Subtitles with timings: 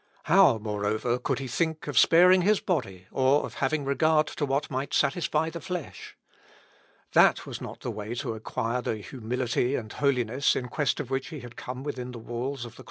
[0.23, 4.71] How, moreover, could he think of sparing his body, or of having regard to what
[4.71, 6.17] might satisfy the flesh?
[7.11, 11.27] That was not the way to acquire the humility and holiness in quest of which
[11.27, 12.77] he had come within the walls of the cloister.